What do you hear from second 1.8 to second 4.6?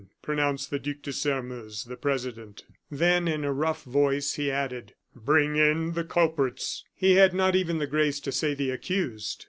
the president. Then, in a rough voice, he